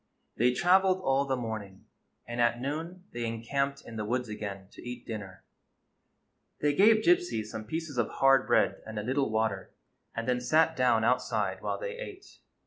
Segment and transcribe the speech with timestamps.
[0.35, 1.85] They traveled all the morning,
[2.27, 5.43] and at noon they encamped in the woods again to eat dinner.
[6.59, 9.75] They gave Gypsy some pieces of hard bread and a little water,
[10.15, 12.39] and then sat down outside while they ate.